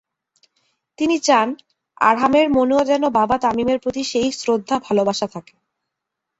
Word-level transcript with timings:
তিনি 0.99 1.15
চান, 1.19 1.47
আরহামের 2.01 2.47
মনেও 2.49 2.81
যেন 2.85 3.03
বাবা 3.09 3.35
তামিমের 3.37 3.79
প্রতি 3.79 4.01
সেই 4.03 4.29
শ্রদ্ধা, 4.31 4.75
ভালোবাসা 4.79 5.27
থাকে। 5.27 5.53